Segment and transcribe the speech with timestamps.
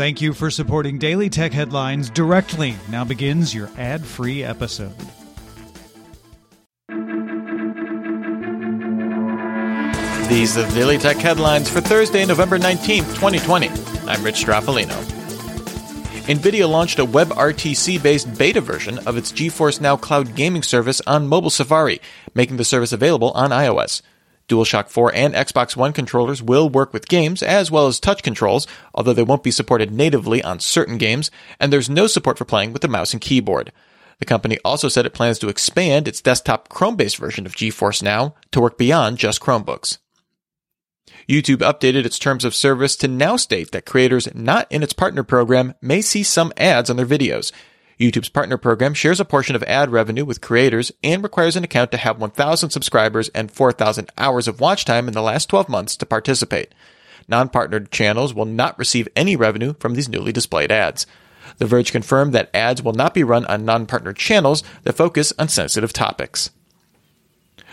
[0.00, 2.74] Thank you for supporting Daily Tech Headlines directly.
[2.88, 4.96] Now begins your ad free episode.
[10.30, 13.68] These are the Daily Tech Headlines for Thursday, November 19th, 2020.
[14.08, 14.96] I'm Rich Stroffolino.
[16.24, 21.28] NVIDIA launched a WebRTC based beta version of its GeForce Now cloud gaming service on
[21.28, 22.00] mobile Safari,
[22.34, 24.00] making the service available on iOS.
[24.50, 28.66] DualShock 4 and Xbox One controllers will work with games as well as touch controls,
[28.94, 32.72] although they won't be supported natively on certain games, and there's no support for playing
[32.72, 33.72] with the mouse and keyboard.
[34.18, 38.02] The company also said it plans to expand its desktop Chrome based version of GeForce
[38.02, 39.98] Now to work beyond just Chromebooks.
[41.28, 45.22] YouTube updated its terms of service to now state that creators not in its partner
[45.22, 47.52] program may see some ads on their videos.
[48.00, 51.92] YouTube's partner program shares a portion of ad revenue with creators and requires an account
[51.92, 55.98] to have 1,000 subscribers and 4,000 hours of watch time in the last 12 months
[55.98, 56.72] to participate.
[57.28, 61.06] Non-partnered channels will not receive any revenue from these newly displayed ads.
[61.58, 65.48] The Verge confirmed that ads will not be run on non-partnered channels that focus on
[65.48, 66.48] sensitive topics.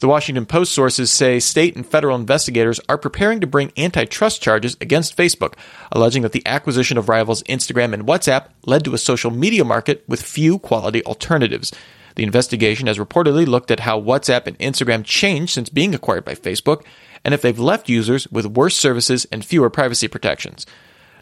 [0.00, 4.76] The Washington Post sources say state and federal investigators are preparing to bring antitrust charges
[4.80, 5.54] against Facebook,
[5.90, 10.04] alleging that the acquisition of rivals Instagram and WhatsApp led to a social media market
[10.06, 11.72] with few quality alternatives.
[12.14, 16.36] The investigation has reportedly looked at how WhatsApp and Instagram changed since being acquired by
[16.36, 16.84] Facebook,
[17.24, 20.64] and if they've left users with worse services and fewer privacy protections.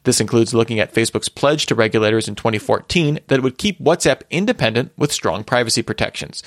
[0.05, 4.21] This includes looking at Facebook's pledge to regulators in 2014 that it would keep WhatsApp
[4.31, 6.43] independent with strong privacy protections.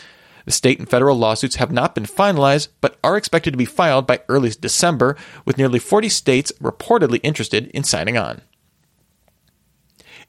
[0.50, 4.08] The state and federal lawsuits have not been finalized, but are expected to be filed
[4.08, 8.42] by early December, with nearly 40 states reportedly interested in signing on.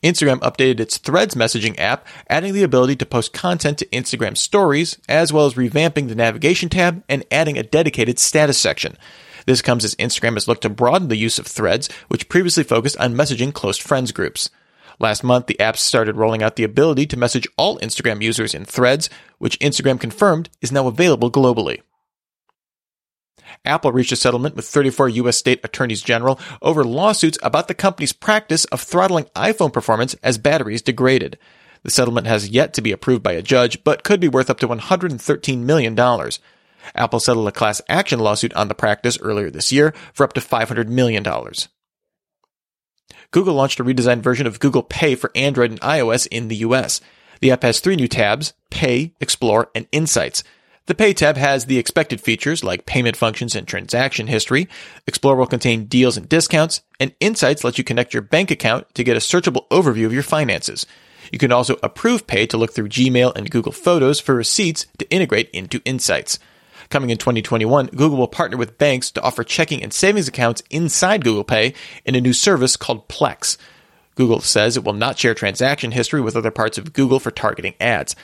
[0.02, 4.98] Instagram updated its Threads messaging app, adding the ability to post content to Instagram stories,
[5.08, 8.98] as well as revamping the navigation tab and adding a dedicated status section.
[9.46, 12.98] This comes as Instagram has looked to broaden the use of Threads, which previously focused
[12.98, 14.50] on messaging close friends groups.
[15.00, 18.66] Last month, the app started rolling out the ability to message all Instagram users in
[18.66, 21.80] threads, which Instagram confirmed is now available globally.
[23.64, 25.38] Apple reached a settlement with 34 U.S.
[25.38, 30.82] state attorneys general over lawsuits about the company's practice of throttling iPhone performance as batteries
[30.82, 31.38] degraded.
[31.82, 34.60] The settlement has yet to be approved by a judge, but could be worth up
[34.60, 35.98] to $113 million.
[36.94, 40.40] Apple settled a class action lawsuit on the practice earlier this year for up to
[40.40, 41.24] $500 million.
[43.32, 47.00] Google launched a redesigned version of Google Pay for Android and iOS in the US.
[47.40, 50.42] The app has three new tabs Pay, Explore, and Insights.
[50.86, 54.68] The Pay tab has the expected features like payment functions and transaction history.
[55.06, 59.04] Explore will contain deals and discounts, and Insights lets you connect your bank account to
[59.04, 60.86] get a searchable overview of your finances.
[61.30, 65.08] You can also approve Pay to look through Gmail and Google Photos for receipts to
[65.10, 66.40] integrate into Insights.
[66.90, 71.22] Coming in 2021, Google will partner with banks to offer checking and savings accounts inside
[71.22, 71.72] Google Pay
[72.04, 73.56] in a new service called Plex.
[74.16, 77.74] Google says it will not share transaction history with other parts of Google for targeting
[77.78, 78.16] ads.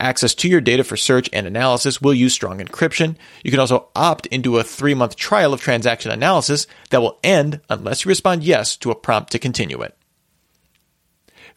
[0.00, 3.16] Access to your data for search and analysis will use strong encryption.
[3.44, 7.60] You can also opt into a three month trial of transaction analysis that will end
[7.68, 9.94] unless you respond yes to a prompt to continue it.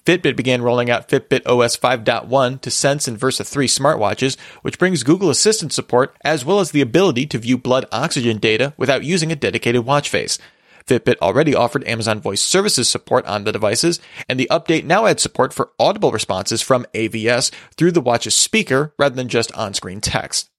[0.08, 5.04] Fitbit began rolling out Fitbit OS 5.1 to Sense and Versa 3 smartwatches, which brings
[5.04, 9.34] Google Assistant support as well as the ability to view blood oxygen data without using
[9.34, 10.40] a dedicated watch face.
[10.86, 15.22] Fitbit already offered Amazon Voice Services support on the devices, and the update now adds
[15.22, 20.00] support for audible responses from AVS through the watch's speaker rather than just on screen
[20.00, 20.50] text.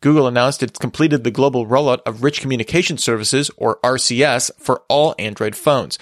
[0.00, 5.14] Google announced it's completed the global rollout of Rich Communication Services, or RCS, for all
[5.20, 6.00] Android phones.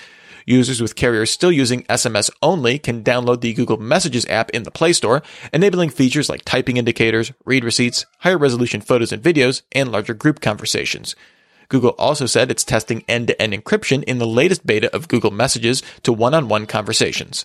[0.49, 4.71] Users with carriers still using SMS only can download the Google Messages app in the
[4.71, 5.21] Play Store,
[5.53, 10.41] enabling features like typing indicators, read receipts, higher resolution photos and videos, and larger group
[10.41, 11.17] conversations.
[11.69, 15.33] Google also said it's testing end to end encryption in the latest beta of Google
[15.33, 17.45] Messages to one on one conversations.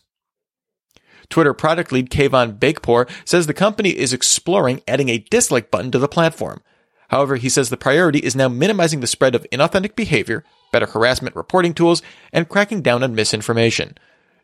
[1.28, 5.98] Twitter product lead Kayvon Beykpour says the company is exploring adding a dislike button to
[5.98, 6.62] the platform.
[7.08, 11.36] However, he says the priority is now minimizing the spread of inauthentic behavior better harassment
[11.36, 12.02] reporting tools,
[12.32, 13.98] and cracking down on misinformation.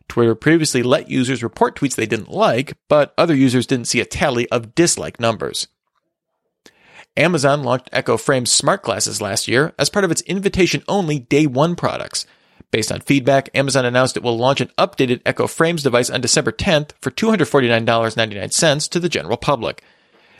[0.08, 4.04] Twitter previously let users report tweets they didn't like, but other users didn't see a
[4.04, 5.68] tally of dislike numbers.
[7.16, 11.46] Amazon launched Echo Frames smart glasses last year as part of its invitation only day
[11.46, 12.26] one products.
[12.70, 16.52] Based on feedback, Amazon announced it will launch an updated Echo Frames device on December
[16.52, 19.82] 10th for $249.99 to the general public.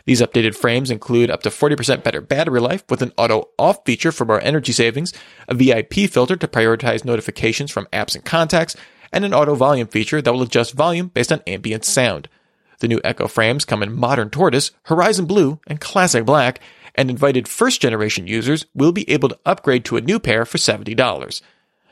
[0.09, 4.11] These updated frames include up to 40% better battery life with an auto off feature
[4.11, 5.13] for more energy savings,
[5.47, 8.75] a VIP filter to prioritize notifications from apps and contacts,
[9.13, 12.27] and an auto volume feature that will adjust volume based on ambient sound.
[12.79, 16.59] The new Echo frames come in modern tortoise, horizon blue, and classic black,
[16.95, 20.57] and invited first generation users will be able to upgrade to a new pair for
[20.57, 21.41] $70.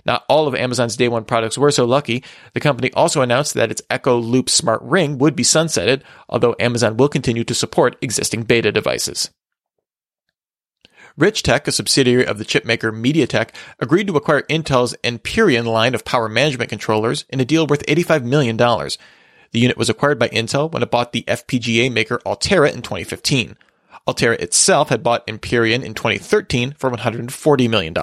[0.07, 2.23] Not all of Amazon's day one products were so lucky.
[2.53, 6.95] The company also announced that its Echo Loop smart ring would be sunsetted, although Amazon
[6.95, 9.29] will continue to support existing beta devices.
[11.19, 13.49] Richtek, a subsidiary of the chipmaker MediaTek,
[13.79, 18.23] agreed to acquire Intel's Enpirion line of power management controllers in a deal worth $85
[18.23, 18.55] million.
[18.55, 23.57] The unit was acquired by Intel when it bought the FPGA maker Altera in 2015.
[24.05, 27.93] Altera itself had bought Enpirion in 2013 for $140 million.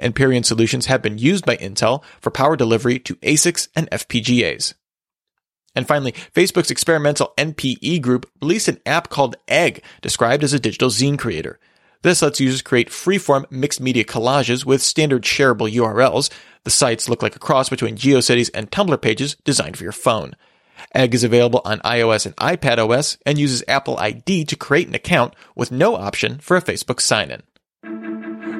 [0.00, 4.74] Enpirion solutions have been used by Intel for power delivery to ASICs and FPGAs.
[5.74, 10.90] And finally, Facebook's experimental NPE group released an app called Egg, described as a digital
[10.90, 11.58] zine creator.
[12.02, 16.30] This lets users create freeform mixed media collages with standard shareable URLs.
[16.64, 20.34] The sites look like a cross between GeoCities and Tumblr pages designed for your phone.
[20.94, 25.34] Egg is available on iOS and iPadOS and uses Apple ID to create an account
[25.54, 27.42] with no option for a Facebook sign-in.